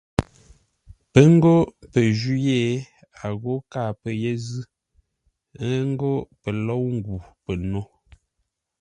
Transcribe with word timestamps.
Pə́ 1.11 1.25
ghó 1.41 1.55
pə́ 1.91 2.03
jwî 2.19 2.35
yé, 2.47 2.59
a 3.23 3.25
ghó 3.41 3.53
kâa 3.71 3.83
pə́ 4.01 4.11
yé 4.21 4.31
zʉ́, 4.47 4.63
ə́ 5.67 5.71
ngó 5.91 6.11
pə 6.41 6.49
lôu 6.65 6.85
ngu 6.97 7.15
pə́ 7.43 7.55
nó. 7.71 7.81